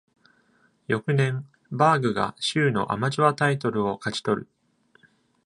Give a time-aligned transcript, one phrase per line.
[0.87, 4.49] 翌年、バーグが州のアマチュアタイトルを勝ち取る。